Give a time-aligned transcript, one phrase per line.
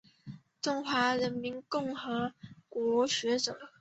[0.59, 2.33] 中华人民共和
[2.67, 3.69] 国学者。